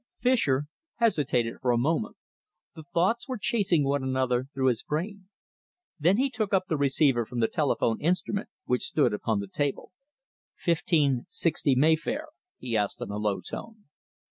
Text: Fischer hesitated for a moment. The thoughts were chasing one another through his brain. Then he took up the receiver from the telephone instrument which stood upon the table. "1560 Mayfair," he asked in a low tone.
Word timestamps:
Fischer 0.17 0.65
hesitated 0.95 1.57
for 1.61 1.69
a 1.69 1.77
moment. 1.77 2.17
The 2.73 2.81
thoughts 2.91 3.27
were 3.27 3.37
chasing 3.37 3.83
one 3.83 4.01
another 4.03 4.47
through 4.51 4.69
his 4.69 4.81
brain. 4.81 5.29
Then 5.99 6.17
he 6.17 6.31
took 6.31 6.55
up 6.55 6.63
the 6.67 6.75
receiver 6.75 7.23
from 7.23 7.39
the 7.39 7.47
telephone 7.47 8.01
instrument 8.01 8.49
which 8.65 8.81
stood 8.87 9.13
upon 9.13 9.41
the 9.41 9.47
table. 9.47 9.91
"1560 10.65 11.75
Mayfair," 11.75 12.29
he 12.57 12.75
asked 12.75 12.99
in 12.99 13.11
a 13.11 13.17
low 13.17 13.41
tone. 13.41 13.89